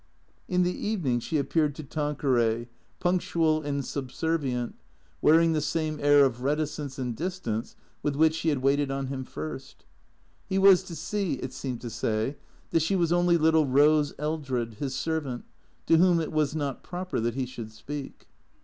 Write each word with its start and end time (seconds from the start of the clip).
In 0.47 0.63
the 0.63 0.73
evening 0.75 1.19
she 1.19 1.37
appeared 1.37 1.75
to 1.75 1.83
Tanqueray, 1.83 2.67
punctual 2.99 3.57
and 3.57 3.63
40 3.65 3.71
THE 3.77 3.83
CEEATOES 3.83 3.89
subservient, 3.89 4.75
wearing 5.21 5.53
the 5.53 5.61
same 5.61 5.99
air 6.01 6.25
of 6.25 6.41
reticence 6.41 6.97
and 6.97 7.15
distance 7.15 7.75
with 8.01 8.15
which 8.15 8.33
she 8.33 8.49
had 8.49 8.63
waited 8.63 8.89
on 8.89 9.05
him 9.09 9.23
first. 9.23 9.85
He 10.49 10.57
was 10.57 10.81
to 10.85 10.95
see, 10.95 11.33
it 11.33 11.53
seemed 11.53 11.81
to 11.81 11.91
say, 11.91 12.37
that 12.71 12.81
she 12.81 12.95
was 12.95 13.13
only 13.13 13.37
little 13.37 13.67
Eose 13.67 14.13
Eldred, 14.17 14.77
his 14.79 14.95
servant, 14.95 15.45
to 15.85 15.97
whom 15.97 16.19
it 16.19 16.31
was 16.31 16.55
not 16.55 16.81
proper 16.81 17.19
that 17.19 17.35
he 17.35 17.45
should 17.45 17.71
speak. 17.71 18.25